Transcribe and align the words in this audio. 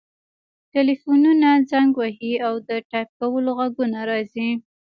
ټیلیفونونه 0.73 1.47
زنګ 1.69 1.89
وهي 1.99 2.33
او 2.47 2.53
د 2.69 2.71
ټایپ 2.89 3.09
کولو 3.19 3.49
غږونه 3.59 3.99
راځي 4.09 4.49